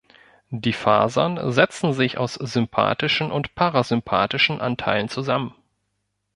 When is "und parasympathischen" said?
3.31-4.59